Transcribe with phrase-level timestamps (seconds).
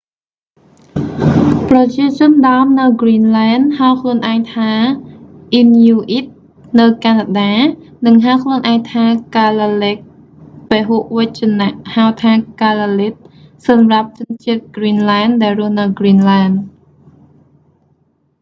[1.69, 4.71] ប្រជាជនដើមនៅគ្រីនលែន ហៅខ្លួនឯងថា
[5.53, 6.25] អ៊ីនញូអ៊ីត
[6.79, 7.53] នៅកាណាដា
[8.05, 9.97] និងហៅខ្លួនឯងថាកាឡាលេក
[10.69, 11.61] ពហុវចន
[11.93, 13.13] ហៅថា កាឡាលិត
[13.67, 16.51] សម្រាប់ជនជាតិគ្រីនលែន ដែលរស់នៅគ្រីនលែន